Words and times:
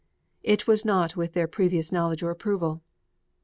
It 0.41 0.65
was 0.65 0.83
not 0.83 1.15
with 1.15 1.33
their 1.33 1.45
previous 1.47 1.91
knowledge 1.91 2.23
or 2.23 2.31
approval. 2.31 2.81